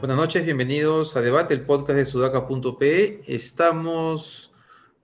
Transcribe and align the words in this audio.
Buenas 0.00 0.16
noches, 0.16 0.44
bienvenidos 0.44 1.14
a 1.16 1.20
Debate, 1.20 1.52
el 1.52 1.66
podcast 1.66 1.98
de 1.98 2.04
sudaca.pe. 2.06 3.22
Estamos 3.26 4.50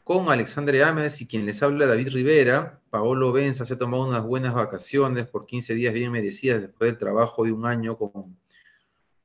con 0.03 0.31
Alexandre 0.31 0.83
Ames 0.85 1.21
y 1.21 1.27
quien 1.27 1.45
les 1.45 1.63
habla 1.63 1.87
David 1.87 2.09
Rivera. 2.15 2.81
Paolo 2.89 3.31
Benza 3.33 3.67
se 3.67 3.75
ha 3.75 3.79
tomado 3.79 4.07
unas 4.07 4.23
buenas 4.23 4.55
vacaciones 4.55 5.27
por 5.27 5.45
15 5.45 5.75
días 5.75 5.93
bien 5.93 6.11
merecidas 6.11 6.63
después 6.63 6.91
del 6.91 6.99
trabajo 6.99 7.45
de 7.45 7.53
un 7.53 7.67
año 7.67 7.99
con, 7.99 8.39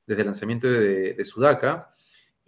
desde 0.06 0.24
el 0.24 0.28
lanzamiento 0.28 0.68
de, 0.68 1.14
de 1.14 1.26
Sudaca. 1.26 1.96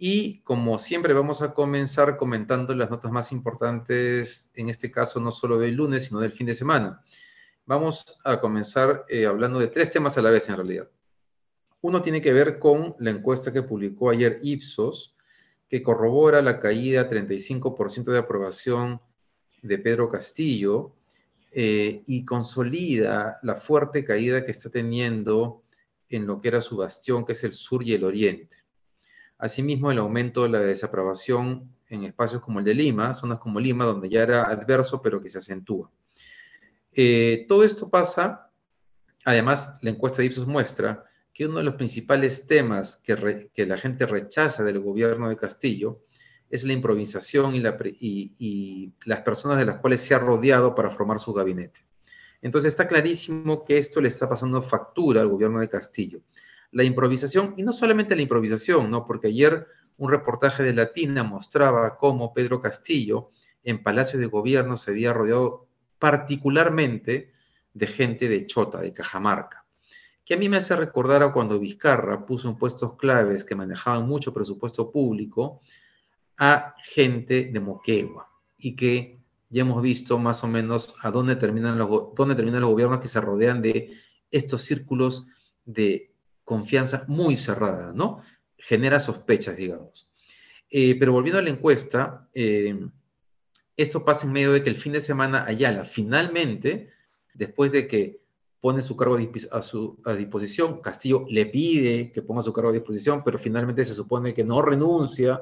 Y 0.04 0.40
como 0.40 0.80
siempre 0.80 1.14
vamos 1.14 1.42
a 1.42 1.54
comenzar 1.54 2.16
comentando 2.16 2.74
las 2.74 2.90
notas 2.90 3.12
más 3.12 3.30
importantes, 3.30 4.50
en 4.56 4.68
este 4.68 4.90
caso 4.90 5.20
no 5.20 5.30
solo 5.30 5.60
del 5.60 5.76
lunes, 5.76 6.06
sino 6.06 6.18
del 6.18 6.32
fin 6.32 6.48
de 6.48 6.54
semana. 6.54 7.04
Vamos 7.66 8.18
a 8.24 8.40
comenzar 8.40 9.04
eh, 9.08 9.26
hablando 9.26 9.60
de 9.60 9.68
tres 9.68 9.92
temas 9.92 10.18
a 10.18 10.22
la 10.22 10.30
vez 10.30 10.48
en 10.48 10.56
realidad. 10.56 10.90
Uno 11.82 12.02
tiene 12.02 12.20
que 12.20 12.32
ver 12.32 12.58
con 12.58 12.96
la 12.98 13.10
encuesta 13.10 13.52
que 13.52 13.62
publicó 13.62 14.10
ayer 14.10 14.40
Ipsos, 14.42 15.14
que 15.68 15.84
corrobora 15.84 16.42
la 16.42 16.58
caída 16.58 17.08
35% 17.08 18.10
de 18.10 18.18
aprobación 18.18 19.00
de 19.62 19.78
Pedro 19.78 20.08
Castillo 20.08 20.96
eh, 21.52 22.02
y 22.08 22.24
consolida 22.24 23.38
la 23.44 23.54
fuerte 23.54 24.04
caída 24.04 24.44
que 24.44 24.50
está 24.50 24.68
teniendo 24.68 25.62
en 26.08 26.26
lo 26.26 26.40
que 26.40 26.48
era 26.48 26.60
su 26.60 26.76
bastión, 26.76 27.24
que 27.24 27.34
es 27.34 27.44
el 27.44 27.52
sur 27.52 27.84
y 27.84 27.92
el 27.92 28.02
oriente. 28.02 28.61
Asimismo, 29.42 29.90
el 29.90 29.98
aumento 29.98 30.44
de 30.44 30.50
la 30.50 30.60
desaprobación 30.60 31.68
en 31.88 32.04
espacios 32.04 32.40
como 32.40 32.60
el 32.60 32.64
de 32.64 32.74
Lima, 32.74 33.12
zonas 33.12 33.40
como 33.40 33.58
Lima, 33.58 33.84
donde 33.84 34.08
ya 34.08 34.22
era 34.22 34.44
adverso, 34.44 35.02
pero 35.02 35.20
que 35.20 35.28
se 35.28 35.38
acentúa. 35.38 35.90
Eh, 36.92 37.44
todo 37.48 37.64
esto 37.64 37.90
pasa, 37.90 38.52
además, 39.24 39.78
la 39.82 39.90
encuesta 39.90 40.18
de 40.18 40.26
Ipsos 40.26 40.46
muestra 40.46 41.04
que 41.34 41.46
uno 41.46 41.58
de 41.58 41.64
los 41.64 41.74
principales 41.74 42.46
temas 42.46 43.02
que, 43.02 43.66
la 43.66 43.76
gente 43.76 44.06
rechaza 44.06 44.62
del 44.62 44.78
gobierno 44.78 45.28
de 45.28 45.36
Castillo 45.36 46.04
es 46.48 46.62
la 46.62 46.74
improvisación 46.74 47.56
y, 47.56 48.92
las 49.06 49.20
personas 49.22 49.58
de 49.58 49.64
las 49.64 49.78
cuales 49.78 50.02
se 50.02 50.14
ha 50.14 50.20
rodeado 50.20 50.72
para 50.76 50.88
formar 50.88 51.18
su 51.18 51.32
gabinete. 51.32 51.80
Entonces 52.42 52.68
está 52.68 52.86
clarísimo 52.86 53.64
que 53.64 53.76
esto 53.76 54.00
le 54.00 54.06
está 54.06 54.28
pasando 54.28 54.62
factura 54.62 55.20
al 55.20 55.26
gobierno 55.26 55.58
de 55.58 55.68
Castillo. 55.68 56.20
La 56.72 56.84
improvisación, 56.84 57.54
y 57.56 57.62
no 57.62 57.72
solamente 57.72 58.16
la 58.16 58.22
improvisación, 58.22 58.90
¿no? 58.90 59.06
porque 59.06 59.28
ayer 59.28 59.66
un 59.96 60.10
reportaje 60.10 60.62
de 60.62 60.74
Latina 60.74 61.22
mostraba 61.22 61.96
cómo 61.96 62.34
Pedro 62.34 62.60
Castillo 62.60 63.30
en 63.62 63.82
Palacio 63.82 64.18
de 64.18 64.26
Gobierno 64.26 64.76
se 64.76 64.90
había 64.90 65.12
rodeado 65.12 65.68
particularmente 65.98 67.32
de 67.72 67.86
gente 67.86 68.28
de 68.28 68.46
Chota, 68.46 68.80
de 68.80 68.92
Cajamarca 68.92 69.62
que 70.24 70.34
a 70.34 70.36
mí 70.36 70.48
me 70.48 70.58
hace 70.58 70.76
recordar 70.76 71.22
a 71.22 71.32
cuando 71.32 71.58
Vizcarra 71.58 72.24
puso 72.26 72.48
en 72.48 72.56
puestos 72.56 72.96
claves 72.96 73.44
que 73.44 73.56
manejaban 73.56 74.06
mucho 74.06 74.32
presupuesto 74.32 74.90
público 74.90 75.60
a 76.38 76.74
gente 76.84 77.50
de 77.52 77.60
Moquegua 77.60 78.30
y 78.56 78.76
que 78.76 79.20
ya 79.48 79.62
hemos 79.62 79.82
visto 79.82 80.18
más 80.18 80.44
o 80.44 80.48
menos 80.48 80.94
a 81.02 81.10
dónde 81.10 81.36
terminan 81.36 81.76
los, 81.78 82.14
dónde 82.14 82.34
terminan 82.34 82.60
los 82.60 82.70
gobiernos 82.70 83.00
que 83.00 83.08
se 83.08 83.20
rodean 83.20 83.60
de 83.60 83.98
estos 84.30 84.62
círculos 84.62 85.26
de 85.64 86.11
confianza 86.44 87.04
muy 87.08 87.36
cerrada, 87.36 87.92
¿no? 87.94 88.22
Genera 88.56 89.00
sospechas, 89.00 89.56
digamos. 89.56 90.10
Eh, 90.70 90.96
pero 90.98 91.12
volviendo 91.12 91.38
a 91.38 91.42
la 91.42 91.50
encuesta, 91.50 92.28
eh, 92.34 92.88
esto 93.76 94.04
pasa 94.04 94.26
en 94.26 94.32
medio 94.32 94.52
de 94.52 94.62
que 94.62 94.70
el 94.70 94.76
fin 94.76 94.92
de 94.92 95.00
semana 95.00 95.44
Ayala 95.46 95.84
finalmente, 95.84 96.90
después 97.34 97.72
de 97.72 97.86
que 97.86 98.22
pone 98.60 98.80
su 98.80 98.96
cargo 98.96 99.18
a, 99.50 99.62
su, 99.62 100.00
disposición, 100.16 100.80
Castillo 100.80 101.26
le 101.28 101.46
pide 101.46 102.12
que 102.12 102.22
ponga 102.22 102.42
su 102.42 102.52
cargo 102.52 102.70
a 102.70 102.72
disposición, 102.72 103.22
pero 103.24 103.38
finalmente 103.38 103.84
se 103.84 103.94
supone 103.94 104.32
que 104.32 104.44
no 104.44 104.62
renuncia, 104.62 105.40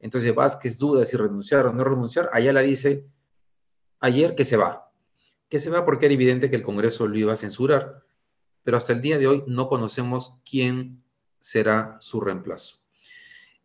entonces 0.00 0.34
Vázquez 0.34 0.78
duda 0.78 1.04
si 1.04 1.16
renunciar 1.16 1.66
o 1.66 1.72
no 1.72 1.82
renunciar, 1.82 2.28
allá 2.32 2.52
la 2.52 2.60
dice 2.60 3.06
ayer 4.00 4.34
que 4.34 4.44
se 4.44 4.58
va, 4.58 4.92
que 5.48 5.58
se 5.58 5.70
va 5.70 5.84
porque 5.84 6.06
era 6.06 6.14
evidente 6.14 6.50
que 6.50 6.56
el 6.56 6.62
Congreso 6.62 7.08
lo 7.08 7.16
iba 7.16 7.32
a 7.32 7.36
censurar, 7.36 8.04
pero 8.68 8.76
hasta 8.76 8.92
el 8.92 9.00
día 9.00 9.16
de 9.16 9.26
hoy 9.26 9.44
no 9.46 9.66
conocemos 9.66 10.34
quién 10.44 11.02
será 11.40 11.96
su 12.00 12.20
reemplazo. 12.20 12.76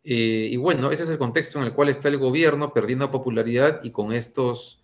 Eh, 0.01 0.47
y 0.49 0.55
bueno, 0.55 0.91
ese 0.91 1.03
es 1.03 1.09
el 1.09 1.17
contexto 1.17 1.59
en 1.59 1.65
el 1.65 1.73
cual 1.73 1.89
está 1.89 2.07
el 2.07 2.17
gobierno 2.17 2.71
perdiendo 2.71 3.11
popularidad 3.11 3.81
y 3.83 3.91
con 3.91 4.13
estos 4.13 4.81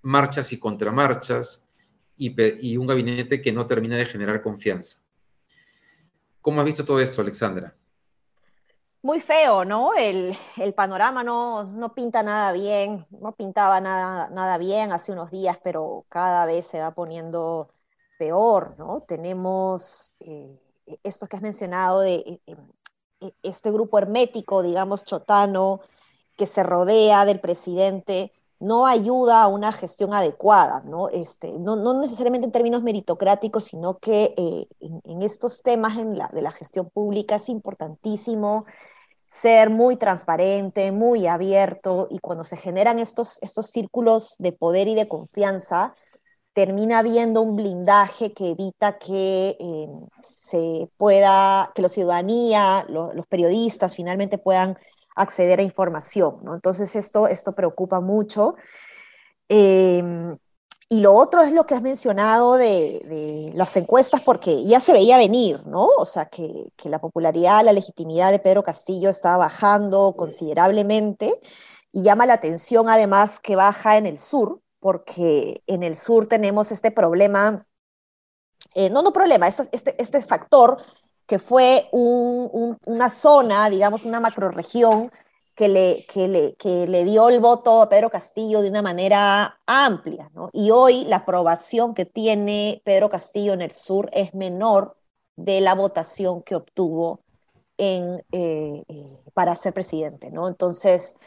marchas 0.00 0.50
y 0.54 0.58
contramarchas, 0.58 1.62
y, 2.16 2.78
un 2.78 2.86
gabinete 2.86 3.42
que 3.42 3.52
no 3.52 3.66
termina 3.66 3.98
de 3.98 4.06
generar 4.06 4.40
confianza. 4.40 5.02
¿Cómo 6.40 6.60
has 6.60 6.64
visto 6.64 6.86
todo 6.86 6.98
esto, 6.98 7.20
Alexandra? 7.20 7.74
Muy 9.02 9.20
feo, 9.20 9.66
¿no? 9.66 9.92
El, 9.92 10.38
panorama 10.74 11.22
no, 11.22 11.64
no, 11.64 11.92
pinta 11.92 12.22
nada 12.22 12.52
bien, 12.52 13.04
no 13.10 13.32
pintaba 13.32 13.78
nada, 13.82 14.30
nada 14.30 14.56
bien 14.56 14.90
hace 14.90 15.12
unos 15.12 15.30
días, 15.30 15.58
pero 15.62 16.06
cada 16.08 16.46
vez 16.46 16.66
se 16.66 16.80
va 16.80 16.92
poniendo 16.92 17.68
peor, 18.18 18.74
¿no? 18.78 19.02
Tenemos 19.02 20.14
eh, 20.20 20.60
esto 21.02 21.26
que 21.26 21.36
has 21.36 21.42
mencionado 21.42 22.00
de 22.00 22.14
eh, 22.14 22.40
eh, 23.20 23.32
este 23.42 23.70
grupo 23.70 23.98
hermético, 23.98 24.62
digamos, 24.62 25.04
chotano, 25.04 25.80
que 26.36 26.46
se 26.46 26.62
rodea 26.62 27.24
del 27.24 27.40
presidente 27.40 28.32
no 28.60 28.86
ayuda 28.86 29.42
a 29.42 29.48
una 29.48 29.72
gestión 29.72 30.12
adecuada, 30.12 30.82
¿no? 30.84 31.08
Este, 31.08 31.58
no, 31.58 31.76
necesariamente 31.94 32.46
en 32.46 32.52
términos 32.52 32.82
meritocráticos, 32.82 33.64
sino 33.66 33.98
que 33.98 34.34
eh, 34.36 34.66
en, 34.80 35.22
estos 35.22 35.62
temas 35.62 35.96
de 35.96 36.42
la 36.42 36.50
gestión 36.50 36.90
pública 36.90 37.36
es 37.36 37.48
importantísimo 37.48 38.66
ser 39.28 39.70
muy 39.70 39.96
transparente, 39.96 40.90
muy 40.90 41.26
abierto, 41.26 42.08
y 42.10 42.18
cuando 42.18 42.44
se 42.44 42.56
generan 42.56 42.98
estos, 42.98 43.38
estos 43.42 43.66
círculos 43.68 44.34
de 44.38 44.52
poder 44.52 44.88
y 44.88 44.94
de 44.94 45.06
confianza, 45.06 45.94
termina 46.58 46.98
habiendo 46.98 47.40
un 47.40 47.54
blindaje 47.54 48.32
que 48.32 48.48
evita 48.48 48.98
que 48.98 49.56
eh, 49.60 49.88
se 50.20 50.90
pueda, 50.96 51.70
que 51.72 51.82
la 51.82 51.88
ciudadanía, 51.88 52.84
los 52.88 53.26
periodistas 53.28 53.94
finalmente 53.94 54.38
puedan 54.38 54.76
acceder 55.14 55.60
a 55.60 55.62
información, 55.62 56.40
¿no? 56.42 56.56
Entonces 56.56 56.96
esto, 56.96 57.28
esto 57.28 57.54
preocupa 57.54 58.00
mucho. 58.00 58.56
Em, 59.48 60.36
y 60.88 61.00
lo 61.00 61.14
otro 61.14 61.42
es 61.42 61.52
lo 61.52 61.64
que 61.64 61.76
has 61.76 61.82
mencionado 61.82 62.54
de, 62.56 63.52
las 63.54 63.76
encuestas, 63.76 64.20
porque 64.22 64.64
ya 64.64 64.80
se 64.80 64.92
veía 64.92 65.16
venir, 65.16 65.64
¿no? 65.64 65.86
O 65.96 66.06
sea, 66.06 66.24
que, 66.26 66.72
que, 66.76 66.88
la 66.88 66.98
popularidad, 67.00 67.64
la 67.64 67.72
legitimidad 67.72 68.32
de 68.32 68.40
Pedro 68.40 68.64
Castillo 68.64 69.10
está 69.10 69.36
bajando 69.36 70.16
considerablemente 70.16 71.40
y 71.92 72.02
llama 72.02 72.26
la 72.26 72.34
atención 72.34 72.88
además 72.88 73.38
que 73.38 73.54
baja 73.54 73.96
en 73.96 74.06
el 74.06 74.18
sur, 74.18 74.60
porque 74.80 75.62
en 75.66 75.82
el 75.82 75.96
sur 75.96 76.26
tenemos 76.26 76.72
este 76.72 76.90
problema, 76.90 77.66
eh, 78.74 78.90
no, 78.90 79.02
no 79.02 79.12
problema, 79.12 79.48
este, 79.48 79.68
este, 79.72 80.00
este 80.00 80.22
factor 80.22 80.78
que 81.26 81.38
fue 81.38 81.88
una 81.92 83.10
zona, 83.10 83.68
digamos, 83.68 84.06
una 84.06 84.18
macroregión 84.18 85.12
que 85.54 85.68
le, 85.68 86.06
que, 86.06 86.28
le, 86.28 86.54
que 86.54 86.86
le 86.86 87.04
dio 87.04 87.28
el 87.28 87.40
voto 87.40 87.82
a 87.82 87.88
Pedro 87.88 88.08
Castillo 88.10 88.62
de 88.62 88.70
una 88.70 88.80
manera 88.80 89.60
amplia. 89.66 90.30
¿no? 90.32 90.48
Y 90.52 90.70
hoy 90.70 91.04
la 91.04 91.16
aprobación 91.16 91.94
que 91.94 92.06
tiene 92.06 92.80
Pedro 92.84 93.10
Castillo 93.10 93.52
en 93.52 93.60
el 93.60 93.72
sur 93.72 94.08
es 94.12 94.32
menor 94.34 94.96
de 95.36 95.60
la 95.60 95.74
votación 95.74 96.42
que 96.42 96.54
obtuvo 96.54 97.24
en, 97.76 98.24
eh, 98.32 98.84
eh, 98.88 99.18
para 99.34 99.54
ser 99.54 99.74
presidente. 99.74 100.30
¿no? 100.30 100.48
Entonces, 100.48 101.18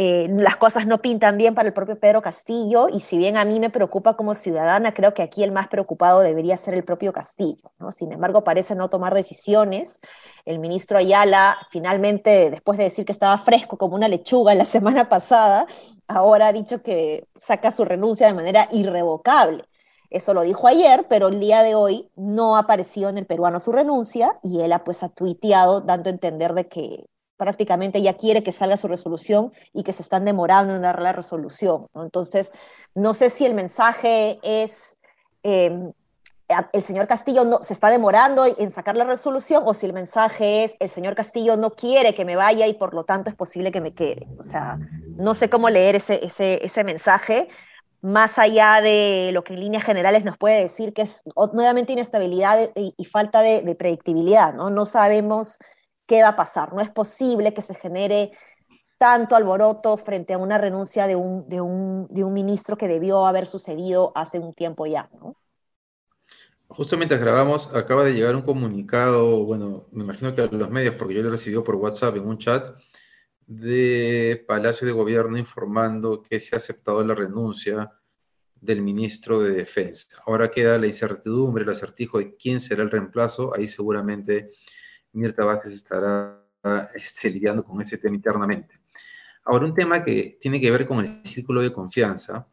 eh, 0.00 0.28
las 0.30 0.54
cosas 0.54 0.86
no 0.86 1.02
pintan 1.02 1.36
bien 1.36 1.56
para 1.56 1.66
el 1.66 1.74
propio 1.74 1.98
Pedro 1.98 2.22
Castillo 2.22 2.88
y 2.88 3.00
si 3.00 3.18
bien 3.18 3.36
a 3.36 3.44
mí 3.44 3.58
me 3.58 3.68
preocupa 3.68 4.14
como 4.14 4.36
ciudadana, 4.36 4.94
creo 4.94 5.12
que 5.12 5.22
aquí 5.22 5.42
el 5.42 5.50
más 5.50 5.66
preocupado 5.66 6.20
debería 6.20 6.56
ser 6.56 6.74
el 6.74 6.84
propio 6.84 7.12
Castillo. 7.12 7.72
Sin 7.90 8.12
embargo, 8.12 8.44
parece 8.44 8.76
no 8.76 8.90
tomar 8.90 9.12
decisiones. 9.12 10.00
El 10.44 10.60
ministro 10.60 10.98
Ayala, 10.98 11.58
finalmente, 11.72 12.48
después 12.48 12.78
de 12.78 12.84
decir 12.84 13.04
que 13.06 13.10
estaba 13.10 13.36
fresco 13.38 13.76
como 13.76 13.96
una 13.96 14.06
lechuga 14.06 14.54
la 14.54 14.64
semana 14.66 15.08
pasada, 15.08 15.66
ahora 16.06 16.46
ha 16.46 16.52
dicho 16.52 16.80
que 16.80 17.26
saca 17.34 17.72
su 17.72 17.84
renuncia 17.84 18.28
de 18.28 18.34
manera 18.34 18.68
irrevocable. 18.70 19.64
Eso 20.10 20.32
lo 20.32 20.42
dijo 20.42 20.68
ayer, 20.68 21.06
pero 21.08 21.26
el 21.26 21.40
día 21.40 21.64
de 21.64 21.74
hoy 21.74 22.08
no 22.14 22.54
ha 22.54 22.60
aparecido 22.60 23.08
en 23.08 23.18
el 23.18 23.26
peruano 23.26 23.58
su 23.58 23.72
renuncia 23.72 24.38
y 24.44 24.60
él 24.60 24.72
ha 24.72 24.84
pues 24.84 25.02
ha 25.02 25.08
tuiteado 25.08 25.80
dando 25.80 26.08
a 26.08 26.12
entender 26.12 26.54
de 26.54 26.68
que 26.68 27.06
prácticamente 27.38 28.02
ya 28.02 28.14
quiere 28.14 28.42
que 28.42 28.52
salga 28.52 28.76
su 28.76 28.88
resolución 28.88 29.52
y 29.72 29.84
que 29.84 29.94
se 29.94 30.02
están 30.02 30.26
demorando 30.26 30.74
en 30.74 30.82
dar 30.82 31.00
la 31.00 31.14
resolución. 31.14 31.86
Entonces, 31.94 32.52
no 32.94 33.14
sé 33.14 33.30
si 33.30 33.46
el 33.46 33.54
mensaje 33.54 34.38
es 34.42 34.98
em, 35.42 35.92
el 36.72 36.82
señor 36.82 37.06
Castillo 37.06 37.44
no, 37.44 37.62
se 37.62 37.74
está 37.74 37.90
demorando 37.90 38.44
en 38.46 38.70
sacar 38.70 38.96
la 38.96 39.04
resolución 39.04 39.62
o 39.66 39.74
si 39.74 39.86
el 39.86 39.92
mensaje 39.92 40.64
es 40.64 40.76
el 40.80 40.88
señor 40.88 41.14
Castillo 41.14 41.56
no 41.56 41.70
quiere 41.70 42.14
que 42.14 42.24
me 42.24 42.36
vaya 42.36 42.66
y 42.66 42.74
por 42.74 42.94
lo 42.94 43.04
tanto 43.04 43.28
es 43.28 43.36
posible 43.36 43.70
que 43.70 43.80
me 43.80 43.94
quede. 43.94 44.26
O 44.38 44.42
sea, 44.42 44.78
no 45.16 45.34
sé 45.34 45.50
cómo 45.50 45.68
leer 45.68 45.96
ese, 45.96 46.24
ese, 46.24 46.64
ese 46.64 46.84
mensaje 46.84 47.48
más 48.00 48.38
allá 48.38 48.80
de 48.80 49.30
lo 49.32 49.44
que 49.44 49.52
en 49.54 49.60
líneas 49.60 49.84
generales 49.84 50.24
nos 50.24 50.38
puede 50.38 50.62
decir 50.62 50.94
que 50.94 51.02
es 51.02 51.22
nuevamente 51.52 51.92
inestabilidad 51.92 52.70
y, 52.74 53.04
falta 53.04 53.42
de, 53.42 53.60
de, 53.62 53.74
predictibilidad, 53.74 54.54
¿no? 54.54 54.70
No 54.70 54.86
sabemos 54.86 55.58
qué 56.08 56.22
va 56.22 56.30
a 56.30 56.36
pasar, 56.36 56.72
no 56.72 56.80
es 56.80 56.90
posible 56.90 57.54
que 57.54 57.62
se 57.62 57.74
genere 57.74 58.32
tanto 58.98 59.36
alboroto 59.36 59.96
frente 59.96 60.32
a 60.32 60.38
una 60.38 60.58
renuncia 60.58 61.06
de 61.06 61.14
un, 61.14 61.48
de 61.48 61.60
un, 61.60 62.08
de 62.10 62.24
un 62.24 62.32
ministro 62.32 62.76
que 62.76 62.88
debió 62.88 63.26
haber 63.26 63.46
sucedido 63.46 64.10
hace 64.16 64.40
un 64.40 64.52
tiempo 64.54 64.86
ya, 64.86 65.08
¿no? 65.20 65.36
Justo 66.70 66.98
mientras 66.98 67.20
grabamos, 67.20 67.74
acaba 67.74 68.04
de 68.04 68.12
llegar 68.12 68.34
un 68.34 68.42
comunicado, 68.42 69.44
bueno, 69.44 69.86
me 69.92 70.04
imagino 70.04 70.34
que 70.34 70.42
a 70.42 70.46
los 70.46 70.70
medios, 70.70 70.96
porque 70.96 71.14
yo 71.14 71.22
lo 71.22 71.30
recibí 71.30 71.58
por 71.62 71.76
WhatsApp 71.76 72.16
en 72.16 72.26
un 72.26 72.38
chat, 72.38 72.76
de 73.46 74.44
Palacio 74.46 74.86
de 74.86 74.92
Gobierno 74.92 75.38
informando 75.38 76.22
que 76.22 76.38
se 76.38 76.54
ha 76.54 76.58
aceptado 76.58 77.02
la 77.02 77.14
renuncia 77.14 77.90
del 78.60 78.82
ministro 78.82 79.40
de 79.40 79.50
Defensa. 79.50 80.20
Ahora 80.26 80.50
queda 80.50 80.76
la 80.76 80.86
incertidumbre, 80.86 81.64
el 81.64 81.70
acertijo 81.70 82.18
de 82.18 82.36
quién 82.36 82.60
será 82.60 82.82
el 82.82 82.90
reemplazo. 82.90 83.54
Ahí 83.54 83.66
seguramente 83.66 84.50
Mirta 85.12 85.44
Vázquez 85.44 85.72
estará 85.72 86.44
este, 86.94 87.30
lidiando 87.30 87.64
con 87.64 87.80
ese 87.80 87.98
tema 87.98 88.16
internamente. 88.16 88.80
Ahora, 89.44 89.64
un 89.64 89.74
tema 89.74 90.04
que 90.04 90.38
tiene 90.40 90.60
que 90.60 90.70
ver 90.70 90.86
con 90.86 91.04
el 91.04 91.24
círculo 91.24 91.62
de 91.62 91.72
confianza 91.72 92.46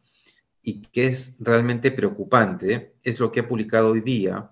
y 0.62 0.82
que 0.82 1.06
es 1.06 1.36
realmente 1.40 1.90
preocupante 1.90 2.96
es 3.02 3.20
lo 3.20 3.30
que 3.30 3.40
ha 3.40 3.48
publicado 3.48 3.90
hoy 3.90 4.00
día 4.00 4.50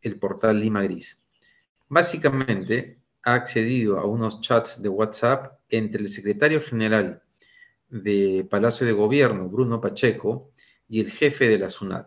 el 0.00 0.18
portal 0.18 0.60
Lima 0.60 0.82
Gris. 0.82 1.22
Básicamente, 1.88 3.00
ha 3.22 3.34
accedido 3.34 3.98
a 3.98 4.06
unos 4.06 4.40
chats 4.40 4.80
de 4.82 4.88
WhatsApp 4.88 5.58
entre 5.68 6.00
el 6.00 6.08
secretario 6.08 6.62
general 6.62 7.22
de 7.88 8.46
Palacio 8.48 8.86
de 8.86 8.92
Gobierno, 8.92 9.48
Bruno 9.48 9.80
Pacheco, 9.80 10.52
y 10.88 11.00
el 11.00 11.10
jefe 11.10 11.48
de 11.48 11.58
la 11.58 11.68
SUNAT. 11.68 12.06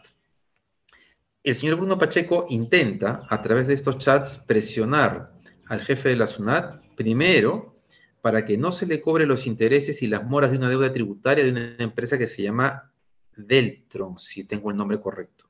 El 1.44 1.56
señor 1.56 1.76
Bruno 1.76 1.98
Pacheco 1.98 2.46
intenta, 2.50 3.28
a 3.30 3.42
través 3.42 3.68
de 3.68 3.74
estos 3.74 3.98
chats, 3.98 4.38
presionar 4.38 5.34
al 5.68 5.82
jefe 5.82 6.08
de 6.08 6.16
la 6.16 6.26
SUNAT, 6.26 6.96
primero, 6.96 7.76
para 8.22 8.46
que 8.46 8.58
no 8.58 8.72
se 8.72 8.86
le 8.86 9.02
cobre 9.02 9.26
los 9.26 9.46
intereses 9.46 10.02
y 10.02 10.08
las 10.08 10.24
moras 10.24 10.52
de 10.52 10.58
una 10.58 10.70
deuda 10.70 10.94
tributaria 10.94 11.44
de 11.44 11.52
una 11.52 11.76
empresa 11.80 12.18
que 12.18 12.28
se 12.28 12.44
llama 12.44 12.94
Deltron, 13.36 14.18
si 14.18 14.46
tengo 14.46 14.72
el 14.72 14.78
nombre 14.78 15.02
correcto. 15.02 15.50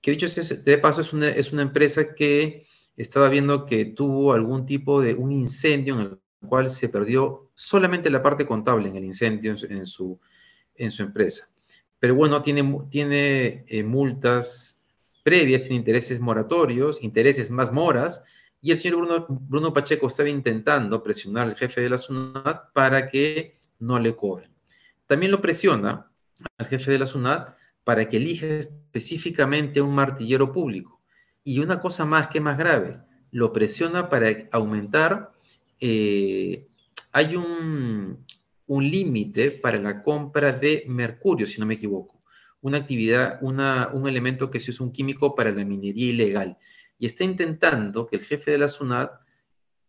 Que 0.00 0.12
dicho 0.12 0.28
de 0.28 0.78
paso, 0.78 1.00
es 1.00 1.12
una, 1.12 1.30
es 1.30 1.52
una 1.52 1.62
empresa 1.62 2.14
que 2.14 2.64
estaba 2.96 3.28
viendo 3.28 3.66
que 3.66 3.86
tuvo 3.86 4.32
algún 4.32 4.64
tipo 4.64 5.00
de 5.00 5.14
un 5.14 5.32
incendio 5.32 5.96
en 5.96 6.00
el 6.02 6.20
cual 6.48 6.70
se 6.70 6.88
perdió 6.88 7.50
solamente 7.56 8.08
la 8.08 8.22
parte 8.22 8.46
contable 8.46 8.88
en 8.88 8.96
el 8.96 9.04
incendio 9.04 9.56
en 9.68 9.86
su, 9.86 10.20
en 10.76 10.92
su 10.92 11.02
empresa. 11.02 11.48
Pero 11.98 12.14
bueno, 12.14 12.40
tiene, 12.40 12.78
tiene 12.88 13.64
eh, 13.66 13.82
multas 13.82 14.81
previas, 15.22 15.64
sin 15.64 15.76
intereses 15.76 16.20
moratorios, 16.20 17.02
intereses 17.02 17.50
más 17.50 17.72
moras, 17.72 18.22
y 18.60 18.70
el 18.70 18.76
señor 18.76 18.98
Bruno, 18.98 19.26
Bruno, 19.28 19.72
Pacheco 19.72 20.06
estaba 20.06 20.28
intentando 20.28 21.02
presionar 21.02 21.48
al 21.48 21.56
jefe 21.56 21.80
de 21.80 21.90
la 21.90 21.98
SUNAT 21.98 22.72
para 22.72 23.08
que 23.08 23.52
no 23.80 23.98
le 23.98 24.14
cobren. 24.14 24.50
También 25.06 25.32
lo 25.32 25.40
presiona 25.40 26.10
al 26.58 26.66
jefe 26.66 26.92
de 26.92 26.98
la 27.00 27.06
SUNAT 27.06 27.56
para 27.84 28.08
que 28.08 28.18
elija 28.18 28.46
específicamente 28.46 29.80
un 29.80 29.94
martillero 29.94 30.52
público. 30.52 31.00
Y 31.42 31.58
una 31.58 31.80
cosa 31.80 32.04
más 32.04 32.28
que 32.28 32.40
más 32.40 32.56
grave, 32.56 33.00
lo 33.32 33.52
presiona 33.52 34.08
para 34.08 34.48
aumentar, 34.52 35.32
eh, 35.80 36.64
hay 37.10 37.34
un, 37.34 38.24
un 38.66 38.90
límite 38.90 39.50
para 39.50 39.78
la 39.78 40.02
compra 40.02 40.52
de 40.52 40.84
mercurio, 40.86 41.46
si 41.46 41.60
no 41.60 41.66
me 41.66 41.74
equivoco, 41.74 42.11
una 42.62 42.78
actividad, 42.78 43.38
una, 43.42 43.90
un 43.92 44.08
elemento 44.08 44.50
que 44.50 44.60
se 44.60 44.70
usa 44.70 44.86
un 44.86 44.92
químico 44.92 45.34
para 45.34 45.50
la 45.50 45.64
minería 45.64 46.12
ilegal. 46.12 46.58
Y 46.98 47.06
está 47.06 47.24
intentando 47.24 48.06
que 48.06 48.16
el 48.16 48.24
jefe 48.24 48.52
de 48.52 48.58
la 48.58 48.68
SUNAT, 48.68 49.10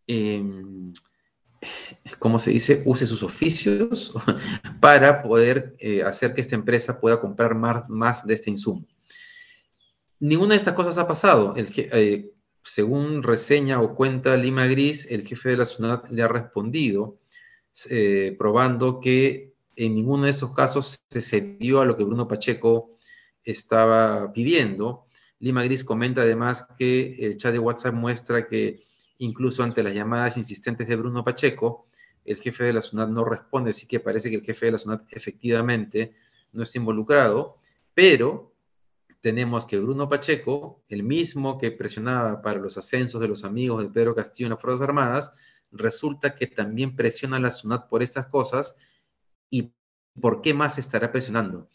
em, 0.08 0.92
¿cómo 2.20 2.40
se 2.40 2.52
dice?, 2.52 2.82
use 2.86 3.06
sus 3.06 3.24
oficios 3.24 4.14
para 4.82 5.22
poder 5.22 5.76
eh, 5.80 6.04
hacer 6.04 6.34
que 6.34 6.42
esta 6.42 6.56
empresa 6.56 7.00
pueda 7.00 7.20
comprar 7.20 7.56
más, 7.56 7.88
más 7.88 8.26
de 8.26 8.34
este 8.34 8.50
insumo. 8.50 8.86
Ninguna 10.20 10.56
de 10.56 10.58
estas 10.58 10.74
cosas 10.74 10.98
ha 10.98 11.06
pasado. 11.06 11.54
Eh, 11.58 12.32
según 12.64 13.22
reseña 13.22 13.82
o 13.82 13.94
cuenta 13.94 14.36
Lima 14.36 14.66
Gris, 14.66 15.06
el 15.12 15.28
jefe 15.28 15.50
de 15.50 15.58
la 15.58 15.66
SUNAT 15.66 16.10
le 16.10 16.24
ha 16.24 16.28
respondido, 16.28 17.20
eh, 17.90 18.36
probando 18.38 19.00
que 19.00 19.53
en 19.76 19.96
ninguno 19.96 20.24
de 20.24 20.30
esos 20.30 20.54
casos 20.54 21.04
se 21.10 21.22
cedió 21.22 21.82
a 21.82 21.86
lo 21.86 21.98
que 21.98 22.04
Bruno 22.04 22.28
Pacheco 22.28 22.92
estaba 23.44 24.32
pidiendo. 24.32 25.08
Lima 25.40 25.64
Gris 25.64 25.84
comenta 25.84 26.22
además 26.22 26.68
que 26.78 27.16
el 27.20 27.38
chat 27.38 27.52
de 27.52 27.60
WhatsApp 27.60 27.94
muestra 27.94 28.48
que 28.48 28.82
incluso 29.20 29.64
ante 29.64 29.84
las 29.84 29.94
llamadas 29.94 30.38
insistentes 30.38 30.88
de 30.88 30.96
Bruno 30.96 31.24
Pacheco, 31.24 31.88
el 32.26 32.38
jefe 32.38 32.64
de 32.66 32.74
la 32.74 32.82
SUNAT 32.82 33.10
no 33.10 33.26
responde, 33.26 33.72
así 33.72 33.88
que 33.88 34.00
parece 34.00 34.30
que 34.30 34.38
el 34.38 34.44
jefe 34.44 34.68
de 34.68 34.72
la 34.74 34.78
SUNAT 34.78 35.04
efectivamente 35.12 36.16
no 36.52 36.64
está 36.64 36.78
involucrado, 36.78 37.58
pero 37.94 38.54
tenemos 39.22 39.66
que 39.66 39.80
Bruno 39.80 40.10
Pacheco, 40.10 40.84
el 40.90 41.04
mismo 41.04 41.58
que 41.58 41.72
presionaba 41.72 42.42
para 42.42 42.60
los 42.60 42.78
ascensos 42.78 43.22
de 43.22 43.28
los 43.28 43.44
amigos 43.44 43.82
de 43.82 43.90
Pedro 43.90 44.16
Castillo 44.16 44.48
en 44.48 44.52
las 44.52 44.62
Fuerzas 44.62 44.82
Armadas, 44.82 45.34
resulta 45.72 46.36
que 46.36 46.48
también 46.48 46.96
presiona 46.96 47.38
a 47.38 47.40
la 47.40 47.52
SUNAT 47.52 47.88
por 47.88 48.04
estas 48.04 48.28
cosas 48.28 48.76
y 49.54 49.72
¿por 50.20 50.42
qué 50.42 50.56
más 50.56 50.80
estará 50.80 51.12
presionando? 51.12 51.68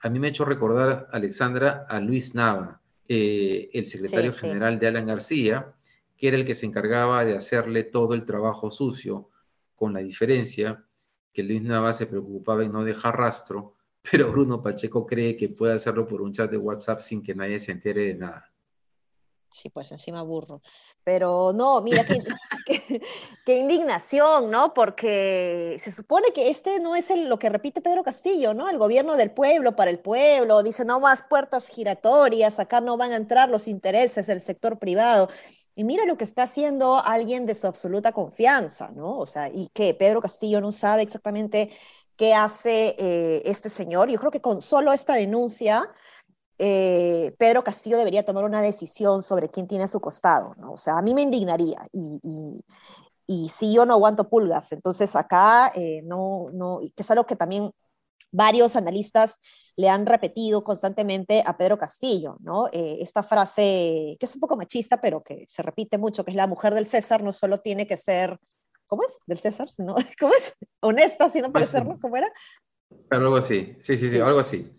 A 0.00 0.08
mí 0.08 0.18
me 0.18 0.28
ha 0.28 0.30
hecho 0.30 0.46
recordar, 0.46 1.06
Alexandra, 1.12 1.86
a 1.86 2.00
Luis 2.00 2.34
Nava, 2.34 2.80
eh, 3.06 3.68
el 3.74 3.86
secretario 3.86 4.32
general 4.32 4.78
de 4.78 4.86
Alan 4.86 5.06
García, 5.06 5.74
que 6.16 6.28
era 6.28 6.38
el 6.38 6.46
que 6.46 6.54
se 6.54 6.64
encargaba 6.64 7.24
de 7.26 7.36
hacerle 7.36 7.84
todo 7.84 8.14
el 8.14 8.24
trabajo 8.24 8.70
sucio, 8.70 9.28
con 9.74 9.92
la 9.92 10.00
diferencia 10.00 10.82
que 11.34 11.42
Luis 11.42 11.60
Nava 11.60 11.92
se 11.92 12.06
preocupaba 12.06 12.64
en 12.64 12.72
no 12.72 12.84
dejar 12.84 13.18
rastro 13.18 13.74
pero 14.10 14.30
Bruno 14.30 14.62
Pacheco 14.62 15.06
cree 15.06 15.36
que 15.36 15.50
puede 15.50 15.74
hacerlo 15.74 16.06
por 16.06 16.22
un 16.22 16.32
chat 16.32 16.50
de 16.50 16.56
WhatsApp 16.56 17.00
sin 17.00 17.22
que 17.22 17.34
nadie 17.34 17.58
se 17.58 17.72
entere 17.72 18.06
de 18.06 18.14
nada. 18.14 18.50
Sí, 19.56 19.70
pues 19.70 19.90
encima 19.90 20.22
burro. 20.22 20.60
Pero 21.02 21.54
no, 21.54 21.80
mira, 21.80 22.04
qué, 23.46 23.56
indignación, 23.56 24.50
¿no? 24.50 24.74
Porque 24.74 25.80
se 25.82 25.92
supone 25.92 26.30
que 26.34 26.50
este 26.50 26.78
no 26.78 26.94
es 26.94 27.08
lo 27.10 27.38
que 27.38 27.48
repite 27.48 27.80
Pedro 27.80 28.04
Castillo, 28.04 28.52
¿no? 28.52 28.68
El 28.68 28.76
gobierno 28.76 29.16
del 29.16 29.30
pueblo 29.30 29.74
para 29.74 29.90
el 29.90 29.98
pueblo, 29.98 30.62
dice 30.62 30.84
no 30.84 31.00
más 31.00 31.22
puertas 31.22 31.68
giratorias, 31.68 32.58
acá 32.58 32.82
no 32.82 32.98
van 32.98 33.12
a 33.12 33.16
entrar 33.16 33.48
los 33.48 33.66
intereses 33.66 34.26
del 34.26 34.42
sector 34.42 34.78
privado. 34.78 35.28
Y 35.74 35.84
mira 35.84 36.04
lo 36.04 36.18
que 36.18 36.24
está 36.24 36.42
haciendo 36.42 37.02
alguien 37.02 37.46
de 37.46 37.54
su 37.54 37.66
absoluta 37.66 38.12
confianza, 38.12 38.90
¿no? 38.94 39.18
O 39.18 39.26
sea, 39.26 39.48
y 39.48 39.68
que 39.72 39.94
Pedro 39.94 40.20
Castillo 40.20 40.60
no 40.60 40.70
sabe 40.70 41.02
exactamente 41.02 41.70
qué 42.16 42.34
hace 42.34 42.94
eh, 42.98 43.42
este 43.46 43.70
señor. 43.70 44.10
Yo 44.10 44.18
creo 44.18 44.30
que 44.30 44.40
con 44.42 44.60
solo 44.60 44.92
esta 44.92 45.14
denuncia, 45.14 45.90
eh, 46.58 47.34
Pedro 47.38 47.62
Castillo 47.64 47.98
debería 47.98 48.24
tomar 48.24 48.44
una 48.44 48.62
decisión 48.62 49.22
sobre 49.22 49.48
quién 49.48 49.66
tiene 49.66 49.84
a 49.84 49.88
su 49.88 50.00
costado, 50.00 50.54
¿no? 50.58 50.72
O 50.72 50.76
sea, 50.76 50.98
a 50.98 51.02
mí 51.02 51.14
me 51.14 51.22
indignaría 51.22 51.86
y, 51.92 52.20
y, 52.22 52.64
y 53.26 53.48
si 53.50 53.74
yo 53.74 53.86
no 53.86 53.94
aguanto 53.94 54.28
pulgas, 54.28 54.72
entonces 54.72 55.14
acá 55.16 55.72
eh, 55.74 56.02
no, 56.04 56.48
no, 56.52 56.80
que 56.80 57.02
es 57.02 57.10
algo 57.10 57.26
que 57.26 57.36
también 57.36 57.70
varios 58.32 58.76
analistas 58.76 59.40
le 59.76 59.88
han 59.88 60.06
repetido 60.06 60.62
constantemente 60.62 61.42
a 61.46 61.56
Pedro 61.56 61.78
Castillo, 61.78 62.36
¿no? 62.40 62.66
esta 62.72 63.22
frase 63.22 64.16
que 64.18 64.26
es 64.26 64.34
un 64.34 64.40
poco 64.40 64.56
machista, 64.56 65.00
pero 65.00 65.22
que 65.22 65.44
se 65.46 65.62
repite 65.62 65.96
mucho, 65.96 66.24
que 66.24 66.32
es 66.32 66.36
la 66.36 66.46
mujer 66.46 66.74
del 66.74 66.86
César 66.86 67.22
no 67.22 67.32
solo 67.32 67.58
tiene 67.58 67.86
que 67.86 67.96
ser 67.96 68.38
¿cómo 68.86 69.02
es? 69.02 69.18
Del 69.26 69.38
César, 69.38 69.68
sino, 69.70 69.94
¿cómo 70.20 70.32
es? 70.34 70.54
Honesta, 70.80 71.28
sino 71.28 71.52
parecerlo, 71.52 71.98
¿cómo 72.00 72.16
era? 72.16 72.32
Algo 73.10 73.36
así, 73.36 73.74
sí, 73.78 73.96
sí, 73.96 74.08
sí, 74.08 74.20
algo 74.20 74.38
así. 74.38 74.72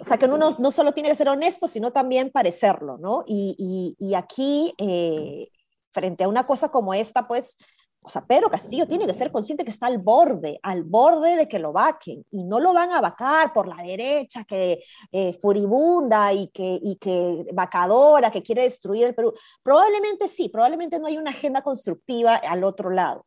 O 0.00 0.04
sea, 0.04 0.18
que 0.18 0.26
uno 0.26 0.56
no 0.58 0.70
solo 0.70 0.92
tiene 0.92 1.08
que 1.08 1.14
ser 1.14 1.28
honesto, 1.28 1.68
sino 1.68 1.92
también 1.92 2.30
parecerlo, 2.30 2.98
¿no? 2.98 3.24
Y, 3.26 3.96
y, 3.98 4.14
aquí, 4.14 4.72
eh, 4.78 5.48
frente 5.92 6.24
a 6.24 6.28
una 6.28 6.46
cosa 6.46 6.70
como 6.70 6.94
esta, 6.94 7.26
pues, 7.26 7.56
o 8.02 8.08
sea, 8.08 8.24
Pedro 8.24 8.50
Castillo 8.50 8.86
tiene 8.86 9.06
que 9.06 9.12
ser 9.12 9.30
consciente 9.30 9.64
que 9.64 9.70
está 9.70 9.86
al 9.86 9.98
borde, 9.98 10.58
al 10.62 10.84
borde 10.84 11.36
de 11.36 11.48
que 11.48 11.58
lo 11.58 11.72
vaquen 11.72 12.24
y 12.30 12.44
no 12.44 12.58
lo 12.58 12.72
van 12.72 12.90
a 12.92 13.00
vacar 13.00 13.52
por 13.52 13.68
la 13.68 13.82
derecha 13.82 14.44
que 14.44 14.82
eh, 15.12 15.34
furibunda 15.34 16.32
y 16.32 16.48
que, 16.48 16.78
y 16.82 16.96
que 16.96 17.46
vacadora, 17.52 18.30
que 18.30 18.42
quiere 18.42 18.62
destruir 18.62 19.04
el 19.04 19.14
Perú. 19.14 19.34
Probablemente 19.62 20.28
sí, 20.28 20.48
probablemente 20.48 20.98
no 20.98 21.08
hay 21.08 21.18
una 21.18 21.30
agenda 21.30 21.62
constructiva 21.62 22.36
al 22.36 22.64
otro 22.64 22.88
lado, 22.88 23.26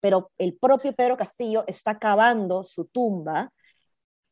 pero 0.00 0.30
el 0.38 0.56
propio 0.56 0.92
Pedro 0.94 1.16
Castillo 1.16 1.64
está 1.66 1.98
cavando 1.98 2.62
su 2.62 2.84
tumba 2.86 3.52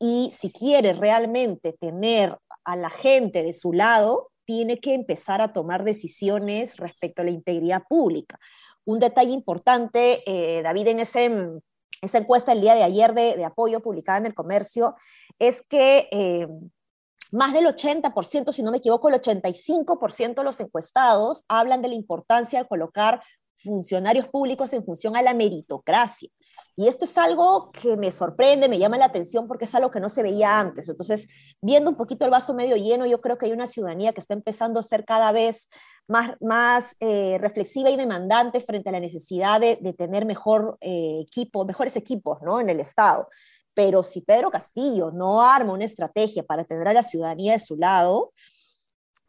y 0.01 0.31
si 0.33 0.51
quiere 0.51 0.95
realmente 0.95 1.75
tener 1.75 2.39
a 2.65 2.75
la 2.75 2.89
gente 2.89 3.43
de 3.43 3.53
su 3.53 3.73
lado, 3.75 4.31
tiene 4.47 4.81
que 4.81 4.95
empezar 4.95 5.43
a 5.43 5.53
tomar 5.53 5.85
decisiones 5.85 6.79
respecto 6.79 7.23
a 7.23 7.27
la 7.27 7.31
integridad 7.31 7.85
pública. 7.89 8.41
Un 8.87 8.99
detalle 8.99 9.31
importante, 9.31 10.23
eh, 10.27 10.63
David, 10.63 10.89
en 10.89 11.01
ese, 11.01 11.31
esa 12.01 12.19
encuesta 12.19 12.53
el 12.53 12.63
día 12.63 12.75
de 12.75 12.83
ayer 12.83 13.15
de, 13.15 13.45
apoyo 13.45 13.81
publicada 13.81 14.19
en 14.19 14.27
el 14.27 14.35
comercio, 14.35 14.97
es 15.39 15.63
que 15.63 16.09
eh, 16.11 16.49
más 17.31 17.53
del 17.53 17.67
80%, 17.67 18.53
si 18.53 18.63
no 18.63 18.71
me 18.71 18.79
equivoco, 18.79 19.11
el 19.11 19.21
85% 19.21 20.35
de 20.35 20.45
los 20.45 20.61
encuestados 20.61 21.45
hablan 21.47 21.83
de 21.83 21.89
la 21.89 21.95
importancia 21.95 22.61
de 22.63 22.69
colocar 22.69 23.23
funcionarios 23.59 24.29
públicos 24.29 24.73
en 24.73 24.85
función 24.85 25.15
a 25.15 25.23
la 25.23 25.35
meritocracia. 25.35 26.31
Y 26.81 26.89
esto 26.89 27.05
es 27.05 27.19
algo 27.19 27.71
que 27.73 27.99
me 27.99 28.11
sorprende, 28.11 28.67
me 28.67 28.79
llama 28.79 28.97
la 28.97 29.05
atención 29.05 29.47
porque 29.47 29.67
es 29.67 29.75
algo 29.75 29.91
que 29.91 30.01
no 30.01 30.09
se 30.09 30.23
veía 30.23 30.59
antes. 30.59 30.89
Entonces, 30.89 31.29
viendo 31.61 31.91
un 31.91 31.97
poquito 31.99 32.25
el 32.25 32.31
vaso 32.31 32.55
medio 32.55 32.75
lleno, 32.75 33.05
yo 33.05 33.21
creo 33.21 33.37
que 33.37 33.45
hay 33.45 33.53
una 33.53 33.67
ciudadanía 33.67 34.15
que 34.15 34.21
está 34.23 34.33
empezando 34.33 34.81
a 34.81 34.83
ser 34.83 35.05
cada 35.05 35.31
vez 35.31 35.69
más, 36.09 36.41
más 36.41 36.97
eh, 37.01 37.37
reflexiva 37.39 37.91
y 37.91 37.99
demandante 37.99 38.63
frente 38.63 38.89
a 38.89 38.93
la 38.93 39.01
necesidad 39.01 39.61
de, 39.61 39.77
tener 39.93 40.25
mejor 40.25 40.79
eh, 40.81 41.19
equipo, 41.21 41.67
mejores 41.67 41.97
equipos 41.97 42.41
¿no? 42.41 42.61
en 42.61 42.71
el 42.71 42.81
Estado. 42.81 43.29
Pero 43.75 44.03
si 44.03 44.23
Pedro 44.23 44.51
Castillo 44.51 45.11
no 45.11 45.43
arma 45.43 45.75
una 45.75 45.85
estrategia 45.85 46.45
para 46.45 46.65
tener 46.65 46.89
a 46.89 46.95
la 46.95 47.03
ciudadanía 47.03 47.53
de 47.53 47.59
su 47.59 47.77
lado, 47.77 48.33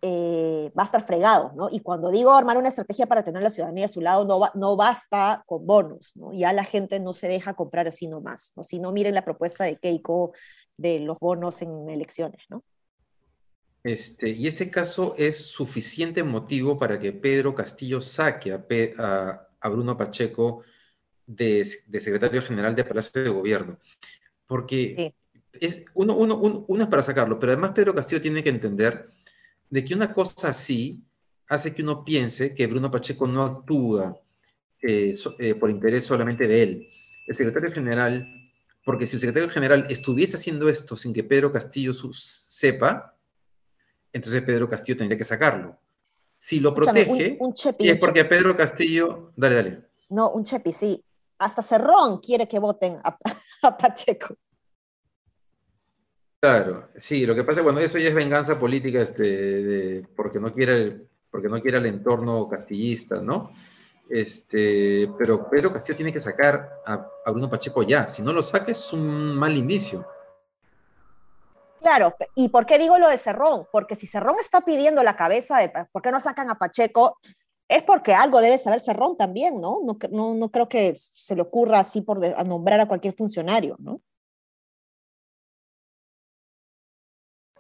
eh, 0.04 0.72
va 0.78 0.84
a 0.84 0.86
estar 0.86 1.04
fregado, 1.06 1.52
¿no? 1.56 1.70
Y 1.72 1.80
cuando 1.82 2.10
digo 2.10 2.34
armar 2.34 2.58
una 2.58 2.70
estrategia 2.70 3.06
para 3.06 3.24
tener 3.24 3.44
la 3.44 3.52
ciudadanía 3.52 3.86
a 3.86 3.90
su 3.90 4.02
lado, 4.02 4.26
no, 4.26 4.42
no 4.56 4.76
basta 4.76 5.44
con 5.46 5.68
bonos, 5.68 6.14
¿no? 6.16 6.34
Ya 6.34 6.54
la 6.54 6.64
gente 6.64 7.00
no 7.00 7.14
se 7.14 7.28
deja 7.28 7.54
comprar 7.54 7.88
así 7.88 8.08
nomás, 8.08 8.54
¿no? 8.56 8.64
Si 8.64 8.80
no, 8.80 8.92
miren 8.92 9.14
la 9.14 9.24
propuesta 9.24 9.64
de 9.64 9.78
Keiko 9.78 10.34
de 10.76 11.00
los 11.00 11.20
bonos 11.20 11.62
en 11.62 11.88
elecciones, 11.88 12.42
¿no? 12.50 12.64
Este, 13.84 14.30
y 14.30 14.48
este 14.48 14.72
caso 14.72 15.16
es 15.18 15.38
suficiente 15.38 16.24
motivo 16.24 16.80
para 16.80 17.00
que 17.00 17.14
Pedro 17.14 17.54
Castillo 17.54 18.02
saque 18.02 18.54
a, 18.54 19.48
a, 19.60 19.70
Bruno 19.70 19.98
Pacheco 19.98 20.64
de, 21.26 21.68
de, 21.88 22.02
secretario 22.02 22.42
general 22.42 22.76
de 22.76 22.84
Palacio 22.84 23.24
de 23.24 23.30
Gobierno. 23.30 23.80
Porque 24.46 25.14
es, 25.54 25.86
uno, 25.94 26.16
uno, 26.16 26.66
uno 26.68 26.84
es 26.84 26.90
para 26.90 27.04
sacarlo, 27.04 27.40
pero 27.40 27.54
además 27.54 27.72
Pedro 27.72 27.96
Castillo 27.96 28.22
tiene 28.22 28.44
que 28.44 28.50
entender 28.50 29.06
de 29.72 29.84
que 29.84 29.96
una 29.96 30.14
cosa 30.14 30.50
así 30.50 31.02
hace 31.48 31.74
que 31.74 31.82
uno 31.82 32.04
piense 32.04 32.54
que 32.54 32.68
Bruno 32.68 32.92
Pacheco 32.92 33.26
no 33.26 33.42
actúa 33.44 34.16
eh, 34.82 35.14
eh, 35.40 35.56
por 35.56 35.70
interés 35.70 36.06
solamente 36.06 36.48
de 36.48 36.62
él. 36.62 36.90
El 37.26 37.36
secretario 37.36 37.72
general, 37.72 38.28
porque 38.86 39.08
si 39.08 39.16
el 39.16 39.22
secretario 39.22 39.50
general 39.50 39.88
estuviese 39.90 40.36
haciendo 40.36 40.70
esto 40.70 40.96
sin 40.96 41.14
que 41.14 41.24
Pedro 41.24 41.52
Castillo 41.52 41.94
sepa, 41.94 43.16
entonces 44.14 44.42
Pedro 44.44 44.68
Castillo 44.68 44.98
tendría 44.98 45.18
que 45.18 45.24
sacarlo. 45.24 45.80
Si 46.36 46.60
lo 46.60 46.74
protege, 46.74 47.38
es 47.80 47.98
porque 47.98 48.26
Pedro 48.26 48.56
Castillo... 48.56 49.32
Dale, 49.36 49.56
dale. 49.56 49.82
No, 50.10 50.32
un 50.32 50.44
chepi, 50.44 50.74
sí. 50.74 51.02
Hasta 51.38 51.62
Cerrón 51.62 52.20
quiere 52.20 52.48
que 52.48 52.60
voten 52.60 53.00
a 53.04 53.18
Pacheco. 53.78 54.36
Claro, 56.42 56.90
sí, 56.96 57.28
lo 57.28 57.36
que 57.36 57.44
pasa 57.44 57.62
cuando 57.62 57.82
eso 57.82 58.00
ya 58.00 58.10
es 58.10 58.16
venganza 58.16 58.60
política, 58.60 59.00
este, 59.00 60.04
porque 60.16 60.40
no 60.40 60.52
quiere, 60.52 61.06
porque 61.30 61.48
no 61.48 61.62
quiere 61.62 61.78
el 61.78 61.86
entorno 61.86 62.50
castillista, 62.50 63.22
¿no? 63.22 63.52
Este, 64.10 65.08
pero 65.20 65.48
Pedro 65.48 65.72
Castillo 65.72 65.98
tiene 65.98 66.12
que 66.12 66.20
sacar 66.20 66.82
a, 66.84 67.08
Bruno 67.28 67.48
Pacheco 67.48 67.84
ya. 67.84 68.08
Si 68.08 68.24
no 68.24 68.34
lo 68.34 68.42
saca 68.42 68.72
es 68.72 68.92
un 68.92 69.38
mal 69.38 69.56
inicio. 69.56 70.04
Claro, 71.80 72.16
¿y 72.34 72.50
por 72.50 72.66
qué 72.66 72.80
digo 72.80 72.98
lo 72.98 73.10
de 73.10 73.20
Cerrón? 73.20 73.68
Porque 73.72 73.96
si 73.96 74.08
Cerrón 74.08 74.38
está 74.42 74.62
pidiendo 74.62 75.04
la 75.04 75.16
cabeza 75.16 75.60
de 75.60 75.72
por 75.92 76.02
qué 76.02 76.10
no 76.10 76.20
sacan 76.20 76.50
a 76.50 76.56
Pacheco, 76.56 77.20
es 77.68 77.84
porque 77.84 78.16
algo 78.16 78.42
debe 78.42 78.58
saber 78.58 78.82
Cerrón 78.82 79.16
también, 79.16 79.62
¿no? 79.62 79.82
No, 79.84 79.96
no, 80.10 80.34
no 80.34 80.50
creo 80.50 80.68
que 80.68 80.96
se 80.98 81.36
le 81.36 81.44
ocurra 81.44 81.82
así 81.82 82.02
por 82.02 82.20
nombrar 82.48 82.80
a 82.80 82.88
cualquier 82.88 83.14
funcionario, 83.14 83.76
¿no? 83.78 84.02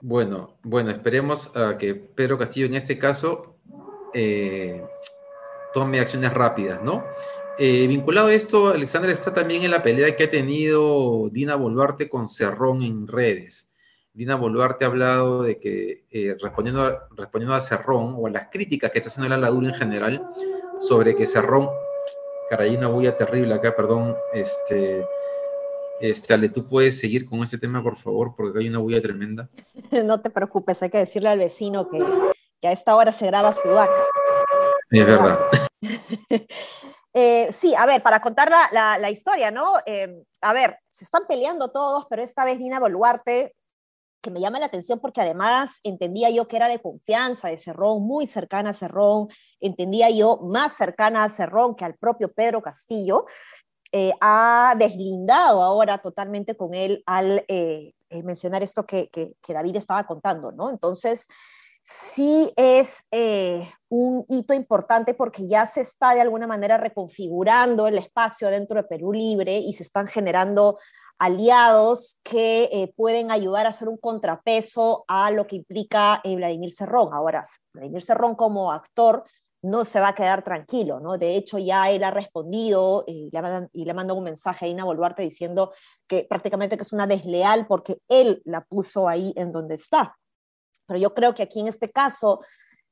Bueno, 0.04 0.58
bueno, 0.64 0.90
esperemos 0.90 1.56
a 1.56 1.78
que 1.78 1.94
Pedro 1.94 2.38
Castillo 2.38 2.66
en 2.66 2.74
este 2.74 2.98
caso 2.98 3.56
eh, 4.16 4.84
tome 5.74 6.00
acciones 6.00 6.34
rápidas, 6.34 6.82
¿no? 6.82 7.04
Eh, 7.60 7.86
vinculado 7.86 8.30
a 8.30 8.34
esto, 8.34 8.70
Alexandra 8.70 9.12
está 9.12 9.32
también 9.32 9.62
en 9.62 9.70
la 9.70 9.84
pelea 9.84 10.16
que 10.16 10.24
ha 10.24 10.32
tenido 10.32 11.30
Dina 11.30 11.56
Boluarte 11.56 12.10
con 12.10 12.28
Cerrón 12.28 12.82
en 12.82 13.08
redes. 13.08 13.76
Dina 14.12 14.36
Boluarte 14.36 14.86
ha 14.86 14.88
hablado 14.88 15.44
de 15.44 15.60
que, 15.60 16.06
eh, 16.10 16.36
respondiendo, 16.42 16.84
a, 16.84 17.08
respondiendo 17.16 17.54
a 17.54 17.62
Cerrón 17.62 18.16
o 18.18 18.26
a 18.26 18.32
las 18.32 18.48
críticas 18.52 18.90
que 18.90 18.98
está 18.98 19.10
haciendo 19.10 19.30
la 19.30 19.38
Ladura 19.38 19.68
en 19.68 19.76
general, 19.76 20.28
sobre 20.80 21.16
que 21.16 21.28
Cerrón, 21.28 21.70
caray, 22.50 22.76
una 22.76 22.88
bulla 22.88 23.16
terrible 23.16 23.54
acá, 23.54 23.76
perdón, 23.76 24.16
este, 24.34 25.06
este, 26.02 26.34
Ale, 26.34 26.50
¿tú 26.50 26.68
puedes 26.68 27.00
seguir 27.00 27.26
con 27.26 27.42
ese 27.44 27.58
tema, 27.58 27.84
por 27.84 27.98
favor? 27.98 28.34
Porque 28.36 28.60
hay 28.60 28.70
una 28.70 28.80
bulla 28.80 29.02
tremenda. 29.02 29.50
no 30.06 30.20
te 30.22 30.30
preocupes, 30.30 30.82
hay 30.84 30.90
que 30.90 30.98
decirle 30.98 31.30
al 31.30 31.40
vecino 31.40 31.90
que, 31.90 32.02
a 32.68 32.72
esta 32.72 32.96
hora 32.96 33.12
se 33.12 33.28
graba 33.28 33.54
su 33.54 33.70
vaca. 33.70 33.92
Es 34.90 35.06
verdad. 35.06 35.40
Eh, 37.14 37.52
sí, 37.52 37.76
a 37.76 37.86
ver, 37.86 38.02
para 38.02 38.22
contar 38.22 38.50
la, 38.50 39.10
historia, 39.12 39.52
¿no? 39.52 39.74
Eh, 39.86 40.24
a 40.40 40.54
ver, 40.54 40.80
se 40.90 41.04
están 41.04 41.24
peleando 41.28 41.70
todos, 41.70 42.06
pero 42.10 42.22
esta 42.22 42.46
vez 42.46 42.58
Dina 42.58 42.80
Boluarte, 42.80 43.54
que 44.22 44.32
me 44.32 44.40
llama 44.40 44.60
la 44.60 44.68
atención 44.68 45.00
porque 45.00 45.20
además 45.20 45.80
entendía 45.84 46.30
yo 46.30 46.48
que 46.48 46.56
era 46.56 46.70
de 46.70 46.80
confianza 46.80 47.50
de 47.50 47.58
Cerrón, 47.58 48.04
muy 48.04 48.28
cercana 48.28 48.70
a 48.70 48.74
Cerrón, 48.74 49.28
entendía 49.60 50.10
yo 50.10 50.38
más 50.38 50.74
cercana 50.74 51.24
a 51.24 51.30
Cerrón 51.30 51.76
que 51.76 51.84
al 51.84 51.96
propio 51.96 52.32
Pedro 52.32 52.62
Castillo, 52.62 53.26
eh, 53.94 54.14
ha 54.22 54.74
deslindado 54.78 55.62
ahora 55.62 55.98
totalmente 55.98 56.56
con 56.56 56.74
él 56.74 57.04
al 57.06 57.44
eh, 57.50 57.94
eh, 58.10 58.24
mencionar 58.24 58.64
esto 58.64 58.86
que, 58.86 59.10
que, 59.10 59.54
David 59.54 59.76
estaba 59.76 60.06
contando, 60.06 60.54
¿no? 60.54 60.70
Entonces, 60.70 61.28
sí 61.84 62.50
es 62.56 63.06
un 63.90 64.24
hito 64.30 64.54
importante 64.54 65.14
porque 65.14 65.46
ya 65.46 65.66
se 65.66 65.82
está 65.82 66.14
de 66.14 66.22
alguna 66.22 66.48
manera 66.48 66.78
reconfigurando 66.78 67.88
el 67.88 67.98
espacio 67.98 68.50
dentro 68.50 68.78
de 68.78 68.88
Perú 68.88 69.12
Libre 69.12 69.58
y 69.58 69.74
se 69.74 69.84
están 69.84 70.08
generando 70.08 70.78
aliados 71.20 72.20
que 72.24 72.94
pueden 72.96 73.30
ayudar 73.30 73.66
a 73.66 73.70
hacer 73.70 73.90
un 73.90 73.98
contrapeso 73.98 75.04
a 75.08 75.32
lo 75.32 75.48
que 75.48 75.58
implica 75.58 76.22
Vladimir 76.24 76.72
Cerrón. 76.72 77.14
Ahora, 77.14 77.44
Vladimir 77.74 78.04
Cerrón 78.04 78.36
como 78.36 78.72
actor 78.72 79.26
no 79.64 79.86
se 79.86 80.00
va 80.00 80.10
a 80.10 80.16
quedar 80.16 80.44
tranquilo, 80.44 81.00
¿no? 81.00 81.18
De 81.18 81.36
hecho, 81.36 81.58
ya 81.60 81.90
él 81.92 82.04
ha 82.04 82.12
respondido 82.12 83.04
eh, 83.08 83.30
y 83.74 83.86
le 83.86 83.92
ha 83.92 83.94
mandado 83.94 84.18
un 84.18 84.24
mensaje 84.24 84.66
a 84.66 84.68
Ina 84.68 84.86
Boluarte 84.86 85.22
diciendo 85.22 85.72
que 86.08 86.26
prácticamente 86.28 86.78
que 86.78 86.84
es 86.84 86.94
una 86.94 87.08
desleal 87.08 87.68
porque 87.68 88.00
él 88.08 88.42
la 88.46 88.62
puso 88.62 89.08
ahí 89.08 89.34
en 89.36 89.52
donde 89.52 89.76
está. 89.76 90.18
Pero 90.88 91.00
yo 91.00 91.14
creo 91.14 91.34
que 91.36 91.44
aquí 91.44 91.60
en 91.60 91.68
este 91.68 91.92
caso 91.92 92.42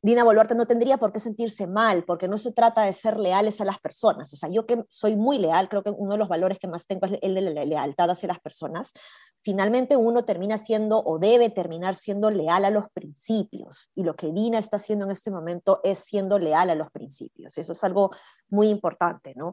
Dina 0.01 0.23
Boluarte 0.23 0.55
no 0.55 0.65
tendría 0.65 0.97
por 0.97 1.11
qué 1.11 1.19
sentirse 1.19 1.67
mal, 1.67 2.05
porque 2.05 2.29
no 2.29 2.37
se 2.37 2.53
trata 2.53 2.83
de 2.83 2.93
ser 2.93 3.19
leales 3.19 3.59
a 3.59 3.65
las 3.65 3.79
personas. 3.79 4.31
O 4.31 4.37
sea, 4.37 4.49
yo 4.49 4.65
que 4.65 4.83
soy 4.87 5.17
muy 5.17 5.37
leal, 5.37 5.67
creo 5.67 5.83
que 5.83 5.89
uno 5.89 6.13
de 6.13 6.17
los 6.17 6.29
valores 6.29 6.57
que 6.57 6.67
más 6.67 6.87
tengo 6.87 7.05
es 7.05 7.19
el 7.21 7.35
de 7.35 7.41
la 7.41 7.65
lealtad 7.65 8.09
hacia 8.09 8.27
las 8.27 8.39
personas. 8.39 8.93
Finalmente 9.41 9.97
uno 9.97 10.23
termina 10.23 10.57
siendo 10.57 11.03
o 11.03 11.19
debe 11.19 11.49
terminar 11.49 11.95
siendo 11.95 12.31
leal 12.31 12.63
a 12.63 12.69
los 12.69 12.85
principios. 12.93 13.91
Y 13.93 14.03
lo 14.03 14.15
que 14.15 14.31
Dina 14.31 14.57
está 14.57 14.77
haciendo 14.77 15.03
en 15.05 15.11
este 15.11 15.31
momento 15.31 15.81
es 15.83 15.99
siendo 15.99 16.39
leal 16.39 16.69
a 16.69 16.75
los 16.75 16.89
principios. 16.91 17.57
Eso 17.57 17.73
es 17.73 17.83
algo 17.83 18.11
muy 18.49 18.69
importante, 18.69 19.33
¿no? 19.35 19.51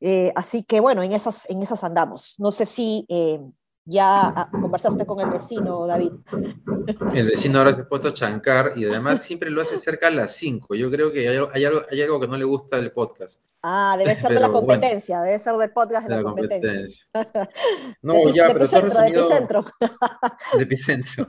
Eh, 0.00 0.32
así 0.34 0.64
que 0.64 0.80
bueno, 0.80 1.02
en 1.02 1.12
esas, 1.12 1.48
en 1.48 1.62
andamos. 1.82 2.36
No 2.38 2.50
sé 2.50 2.66
si 2.66 3.04
eh, 3.08 3.40
ya 3.90 4.28
ah, 4.28 4.48
conversaste 4.50 5.04
con 5.04 5.20
el 5.20 5.30
vecino, 5.30 5.86
David. 5.86 6.12
El 7.12 7.26
vecino 7.26 7.58
ahora 7.58 7.72
se 7.72 7.82
ha 7.82 7.88
puesto 7.88 8.08
a 8.08 8.14
chancar 8.14 8.74
y 8.76 8.84
además 8.84 9.22
siempre 9.22 9.50
lo 9.50 9.60
hace 9.60 9.76
cerca 9.76 10.06
a 10.06 10.10
las 10.10 10.36
5. 10.36 10.76
Yo 10.76 10.90
creo 10.90 11.10
que 11.12 11.28
hay, 11.28 11.36
algo, 11.36 11.50
hay 11.90 12.02
algo 12.02 12.20
que 12.20 12.28
no 12.28 12.36
le 12.36 12.44
gusta 12.44 12.76
del 12.76 12.92
podcast. 12.92 13.40
Ah, 13.62 13.96
debe 13.98 14.14
ser 14.14 14.32
de 14.32 14.40
la 14.40 14.48
competencia, 14.48 15.20
debe 15.22 15.38
ser 15.38 15.56
del 15.56 15.70
podcast 15.70 16.08
de, 16.08 16.16
la, 16.16 16.22
competencia. 16.22 17.06
No, 18.00 18.32
ya, 18.32 18.48
pero 18.52 18.68
tú 18.68 18.76
has 18.76 18.82
resumido. 18.82 19.28
De 19.28 19.36
epicentro. 19.36 19.64
epicentro. 20.58 21.28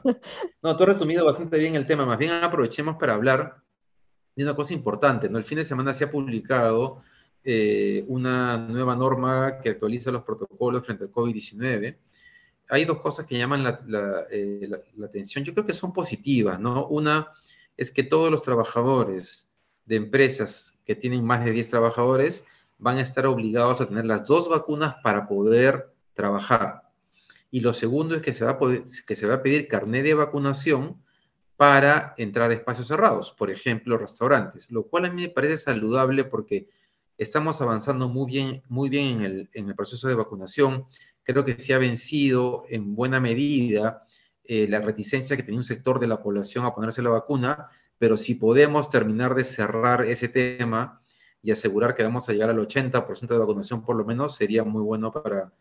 No, 0.62 0.78
tú 0.78 0.84
has 0.84 0.88
resumido 0.90 1.26
bastante 1.26 1.58
bien 1.58 1.76
el 1.76 1.88
tema. 1.88 2.06
Más 2.06 2.20
bien 2.20 2.32
aprovechemos 2.32 2.96
para 2.98 3.16
hablar 3.16 3.58
de 4.36 4.44
una 4.44 4.56
cosa 4.56 4.74
importante. 4.76 5.30
¿no? 5.30 5.40
El 5.40 5.46
fin 5.46 5.58
de 5.58 5.64
semana 5.64 5.94
se 5.94 6.04
ha 6.04 6.12
publicado 6.12 7.02
eh, 7.44 8.06
una 8.08 8.56
nueva 8.56 8.96
norma 8.96 9.58
que 9.58 9.70
actualiza 9.70 10.12
los 10.12 10.22
protocolos 10.22 10.86
frente 10.86 11.06
al 11.06 11.12
COVID-19 11.12 11.98
hay 12.72 12.86
dos 12.86 13.00
cosas 13.00 13.26
que 13.26 13.38
llaman 13.38 13.80
eh, 14.32 14.68
la, 14.96 15.06
atención. 15.06 15.44
Yo 15.44 15.54
creo 15.54 15.66
que 15.66 15.74
son 15.74 15.92
positivas, 15.92 16.58
¿no? 16.58 16.88
Una 16.88 17.28
es 17.76 17.92
que 17.92 18.02
todos 18.02 18.32
los 18.32 18.42
trabajadores 18.42 19.52
de 19.86 19.98
empresas 19.98 20.80
que 20.86 20.96
tienen 20.96 21.26
más 21.26 21.44
de 21.44 21.52
10 21.52 21.70
trabajadores 21.70 22.46
van 22.78 22.98
a 22.98 23.02
estar 23.02 23.26
obligados 23.26 23.82
a 23.82 23.88
tener 23.88 24.06
las 24.06 24.26
dos 24.26 24.48
vacunas 24.48 24.96
para 25.04 25.28
poder 25.28 25.94
trabajar. 26.14 26.90
Y 27.52 27.60
lo 27.60 27.74
segundo 27.74 28.16
es 28.16 28.22
que 28.22 28.32
se 28.32 28.46
va 28.46 28.52
a, 28.52 28.60
que 28.60 29.16
se 29.16 29.28
va 29.28 29.36
a 29.36 29.44
pedir 29.44 29.68
carnet 29.68 30.04
de 30.04 30.14
vacunación 30.14 30.96
para 31.58 32.16
entrar 32.18 32.52
a 32.52 32.54
espacios 32.54 32.88
cerrados, 32.88 33.32
por 33.32 33.52
ejemplo, 33.52 33.98
restaurantes, 33.98 34.72
lo 34.72 34.84
cual 34.84 35.06
a 35.06 35.12
mí 35.12 35.24
me 35.24 35.30
parece 35.30 35.58
saludable 35.58 36.24
porque 36.24 36.70
estamos 37.18 37.62
avanzando 37.62 38.10
muy 38.10 38.26
bien, 38.26 38.64
muy 38.68 38.90
bien 38.90 39.48
en, 39.54 39.70
el, 39.70 39.76
proceso 39.76 40.08
de 40.08 40.16
vacunación. 40.16 40.88
Creo 41.24 41.44
que 41.44 41.58
se 41.58 41.74
ha 41.74 41.78
vencido 41.78 42.64
en 42.70 42.96
buena 42.96 43.20
medida 43.20 44.06
eh, 44.44 44.68
la 44.68 44.80
reticencia 44.80 45.38
que 45.38 45.44
tenía 45.44 45.60
un 45.60 45.64
sector 45.64 46.00
de 46.00 46.08
la 46.08 46.22
población 46.22 46.66
a 46.66 46.74
ponerse 46.74 47.02
la 47.02 47.10
vacuna, 47.10 47.70
pero 47.98 48.18
si 48.18 48.36
podemos 48.36 48.90
terminar 48.90 49.36
de 49.36 49.44
cerrar 49.44 50.06
ese 50.06 50.28
tema 50.28 51.02
y 51.44 51.52
asegurar 51.52 51.96
que 51.96 52.04
vamos 52.04 52.28
a 52.28 52.34
llegar 52.34 52.50
al 52.50 52.60
80% 52.60 53.28
de 53.28 53.38
vacunación 53.38 53.84
por 53.84 53.96
lo 53.96 54.06
menos, 54.06 54.36
sería 54.36 54.64
muy 54.64 54.82
bueno 54.82 55.12
para, 55.12 55.54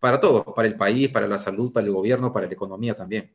para 0.00 0.20
todos, 0.20 0.44
para 0.54 0.68
el 0.68 0.76
país, 0.76 1.08
para 1.08 1.26
la 1.26 1.38
salud, 1.38 1.72
para 1.72 1.86
el 1.86 1.92
gobierno, 1.92 2.32
para 2.32 2.46
la 2.46 2.52
economía 2.52 2.96
también. 2.96 3.32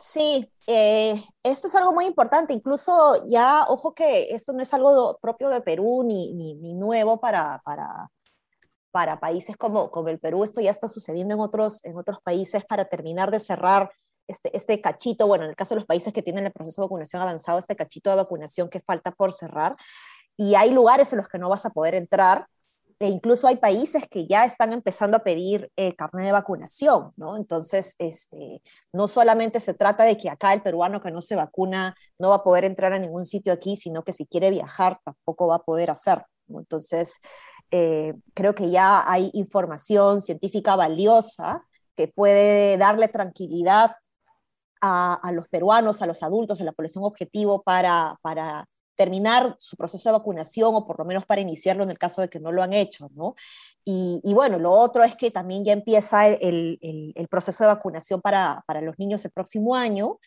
Sí, 0.00 0.48
eh, 0.68 1.20
esto 1.42 1.66
es 1.66 1.74
algo 1.74 1.92
muy 1.92 2.06
importante. 2.06 2.52
Incluso 2.52 3.26
ya, 3.26 3.64
ojo 3.66 3.94
que 3.94 4.28
esto 4.30 4.52
no 4.52 4.62
es 4.62 4.72
algo 4.72 5.18
propio 5.20 5.50
de 5.50 5.60
Perú 5.60 6.04
ni, 6.04 6.32
ni, 6.34 6.72
nuevo 6.74 7.18
para, 7.18 7.60
para, 7.64 8.08
para 8.90 9.20
países 9.20 9.56
como, 9.56 9.90
como 9.90 10.08
el 10.08 10.18
Perú. 10.18 10.44
Esto 10.44 10.60
ya 10.60 10.70
está 10.70 10.88
sucediendo 10.88 11.34
en 11.34 11.40
otros, 11.40 11.84
en 11.84 11.96
otros 11.96 12.18
países 12.22 12.64
para 12.64 12.86
terminar 12.86 13.30
de 13.30 13.40
cerrar 13.40 13.90
este, 14.26 14.54
este 14.56 14.80
cachito, 14.80 15.26
bueno, 15.26 15.44
en 15.44 15.50
el 15.50 15.56
caso 15.56 15.74
de 15.74 15.80
los 15.80 15.86
países 15.86 16.12
que 16.12 16.22
tienen 16.22 16.46
el 16.46 16.52
proceso 16.52 16.82
de 16.82 16.86
vacunación 16.86 17.22
avanzado, 17.22 17.58
este 17.58 17.76
cachito 17.76 18.10
de 18.10 18.16
vacunación 18.16 18.68
que 18.68 18.80
falta 18.80 19.10
por 19.12 19.32
cerrar. 19.32 19.76
Y 20.36 20.54
hay 20.54 20.70
lugares 20.70 21.12
en 21.12 21.18
los 21.18 21.28
que 21.28 21.38
no 21.38 21.48
vas 21.48 21.66
a 21.66 21.70
poder 21.70 21.94
entrar 21.94 22.46
e 23.00 23.08
incluso 23.08 23.46
hay 23.46 23.56
países 23.56 24.08
que 24.08 24.26
ya 24.26 24.44
están 24.44 24.72
empezando 24.72 25.16
a 25.16 25.22
pedir 25.22 25.70
eh, 25.76 25.94
carnet 25.94 26.26
de 26.26 26.32
vacunación, 26.32 27.12
¿no? 27.16 27.36
Entonces, 27.36 27.94
este, 27.98 28.60
no 28.92 29.06
solamente 29.06 29.60
se 29.60 29.72
trata 29.74 30.02
de 30.04 30.18
que 30.18 30.28
acá 30.28 30.52
el 30.52 30.62
peruano 30.62 31.00
que 31.00 31.12
no 31.12 31.20
se 31.20 31.36
vacuna 31.36 31.94
no 32.18 32.30
va 32.30 32.36
a 32.36 32.44
poder 32.44 32.64
entrar 32.64 32.92
a 32.92 32.98
ningún 32.98 33.24
sitio 33.24 33.52
aquí, 33.52 33.76
sino 33.76 34.02
que 34.02 34.12
si 34.12 34.26
quiere 34.26 34.50
viajar 34.50 34.98
tampoco 35.04 35.46
va 35.46 35.56
a 35.56 35.62
poder 35.62 35.90
hacer. 35.90 36.24
Entonces, 36.48 37.20
eh, 37.70 38.14
creo 38.34 38.54
que 38.54 38.70
ya 38.70 39.10
hay 39.10 39.30
información 39.34 40.20
científica 40.20 40.76
valiosa 40.76 41.64
que 41.94 42.08
puede 42.08 42.78
darle 42.78 43.08
tranquilidad 43.08 43.96
a, 44.80 45.32
los 45.32 45.48
peruanos, 45.48 46.02
a 46.02 46.06
los 46.06 46.22
adultos, 46.22 46.60
a 46.60 46.64
la 46.64 46.72
población 46.72 47.04
objetivo 47.04 47.62
para, 47.62 48.16
terminar 48.96 49.54
su 49.58 49.76
proceso 49.76 50.08
de 50.08 50.14
vacunación 50.14 50.74
o 50.74 50.84
por 50.84 50.98
lo 50.98 51.04
menos 51.04 51.24
para 51.24 51.40
iniciarlo 51.40 51.84
en 51.84 51.90
el 51.90 51.98
caso 51.98 52.20
de 52.20 52.28
que 52.28 52.40
no 52.40 52.50
lo 52.50 52.64
han 52.64 52.72
hecho, 52.72 53.08
¿no? 53.14 53.36
Y, 53.84 54.20
bueno, 54.34 54.58
lo 54.58 54.72
otro 54.72 55.04
es 55.04 55.14
que 55.14 55.30
también 55.30 55.64
ya 55.64 55.72
empieza 55.72 56.26
el, 56.26 56.78
proceso 57.30 57.64
de 57.64 57.68
vacunación 57.68 58.20
para, 58.20 58.64
los 58.82 58.98
niños 58.98 59.24
el 59.24 59.30
próximo 59.30 59.76
año 59.76 60.18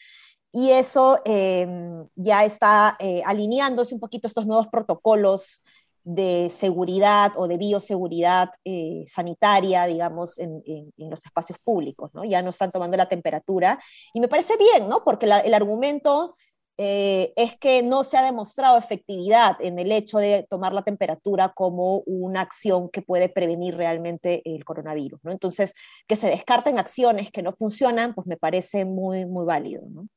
y 0.53 0.71
eso 0.71 1.19
em, 1.25 2.07
ya 2.15 2.43
está 2.43 2.95
eh, 2.99 3.21
alineándose 3.25 3.93
un 3.93 3.99
poquito 3.99 4.27
estos 4.27 4.45
nuevos 4.45 4.67
protocolos 4.67 5.63
de 6.03 6.49
seguridad 6.49 7.33
o 7.35 7.47
de 7.47 7.57
bioseguridad 7.57 8.49
eh, 8.65 9.05
sanitaria, 9.07 9.85
digamos, 9.85 10.39
en, 10.39 10.61
en, 10.65 11.09
los 11.09 11.25
espacios 11.25 11.59
públicos, 11.59 12.11
¿no? 12.13 12.23
Ya 12.23 12.41
no 12.41 12.49
están 12.49 12.71
tomando 12.71 12.97
la 12.97 13.09
temperatura 13.09 13.79
y 14.13 14.19
me 14.19 14.27
parece 14.27 14.55
bien, 14.57 14.87
¿no? 14.87 15.03
Porque 15.03 15.25
el 15.25 15.53
argumento 15.53 16.35
eh, 16.83 17.33
es 17.35 17.59
que 17.59 17.83
no 17.83 18.03
se 18.03 18.17
ha 18.17 18.23
demostrado 18.23 18.77
efectividad 18.77 19.55
en 19.59 19.77
el 19.77 19.91
hecho 19.91 20.17
de 20.17 20.47
tomar 20.49 20.73
la 20.73 20.83
temperatura 20.83 21.49
como 21.49 21.99
una 22.07 22.41
acción 22.41 22.89
que 22.89 23.03
puede 23.03 23.29
prevenir 23.29 23.75
realmente 23.75 24.41
el 24.45 24.65
coronavirus. 24.65 25.19
¿no? 25.23 25.31
Entonces, 25.31 25.75
que 26.07 26.15
se 26.15 26.27
descarten 26.27 26.79
acciones 26.79 27.29
que 27.29 27.43
no 27.43 27.53
funcionan, 27.53 28.15
pues 28.15 28.25
me 28.25 28.35
parece 28.35 28.85
muy, 28.85 29.27
muy 29.27 29.45
válido. 29.45 29.83
¿no? 29.89 30.07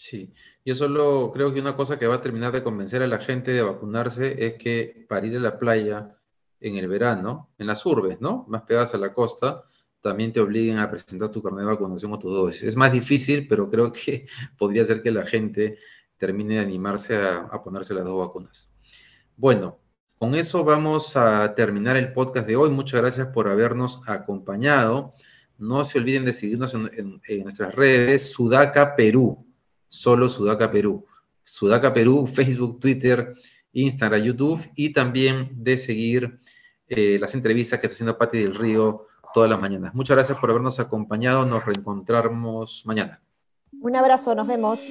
Sí, 0.00 0.32
yo 0.64 0.76
solo 0.76 1.32
creo 1.32 1.52
que 1.52 1.60
una 1.60 1.74
cosa 1.74 1.98
que 1.98 2.06
va 2.06 2.14
a 2.14 2.20
terminar 2.20 2.52
de 2.52 2.62
convencer 2.62 3.02
a 3.02 3.08
la 3.08 3.18
gente 3.18 3.50
de 3.50 3.62
vacunarse 3.62 4.46
es 4.46 4.54
que 4.54 5.04
para 5.08 5.26
ir 5.26 5.36
a 5.36 5.40
la 5.40 5.58
playa 5.58 6.16
en 6.60 6.76
el 6.76 6.86
verano, 6.86 7.50
en 7.58 7.66
las 7.66 7.84
urbes, 7.84 8.20
¿no? 8.20 8.46
Más 8.48 8.62
pegadas 8.62 8.94
a 8.94 8.98
la 8.98 9.12
costa, 9.12 9.64
también 10.00 10.32
te 10.32 10.38
obliguen 10.38 10.78
a 10.78 10.88
presentar 10.88 11.32
tu 11.32 11.42
carnet 11.42 11.62
de 11.62 11.72
vacunación 11.72 12.12
o 12.12 12.18
tu 12.20 12.28
dosis. 12.28 12.62
Es 12.62 12.76
más 12.76 12.92
difícil, 12.92 13.48
pero 13.48 13.68
creo 13.68 13.90
que 13.90 14.28
podría 14.56 14.84
ser 14.84 15.02
que 15.02 15.10
la 15.10 15.26
gente 15.26 15.78
termine 16.16 16.54
de 16.54 16.60
animarse 16.60 17.16
a, 17.16 17.60
ponerse 17.64 17.92
las 17.92 18.04
dos 18.04 18.20
vacunas. 18.24 18.70
Bueno, 19.36 19.80
con 20.16 20.36
eso 20.36 20.62
vamos 20.62 21.16
a 21.16 21.56
terminar 21.56 21.96
el 21.96 22.12
podcast 22.12 22.46
de 22.46 22.54
hoy. 22.54 22.70
Muchas 22.70 23.00
gracias 23.00 23.26
por 23.34 23.48
habernos 23.48 24.00
acompañado. 24.06 25.12
No 25.58 25.84
se 25.84 25.98
olviden 25.98 26.24
de 26.24 26.32
seguirnos 26.32 26.72
en, 26.72 27.20
nuestras 27.42 27.74
redes, 27.74 28.30
Sudaca 28.30 28.94
Perú, 28.94 29.47
solo 29.88 30.28
Sudaca 30.28 30.70
Perú. 30.70 31.04
Sudaca 31.44 31.92
Perú, 31.92 32.26
Facebook, 32.26 32.80
Twitter, 32.80 33.34
Instagram, 33.72 34.22
YouTube 34.22 34.70
y 34.74 34.92
también 34.92 35.50
de 35.52 35.76
seguir 35.76 36.38
eh, 36.88 37.18
las 37.20 37.34
entrevistas 37.34 37.80
que 37.80 37.86
está 37.86 37.94
haciendo 37.94 38.18
Pati 38.18 38.38
del 38.38 38.54
Río 38.54 39.06
todas 39.34 39.50
las 39.50 39.60
mañanas. 39.60 39.94
Muchas 39.94 40.16
gracias 40.16 40.38
por 40.38 40.50
habernos 40.50 40.80
acompañado. 40.80 41.44
Nos 41.44 41.64
reencontramos 41.64 42.82
mañana. 42.86 43.20
Un 43.80 43.96
abrazo, 43.96 44.34
nos 44.34 44.46
vemos. 44.46 44.88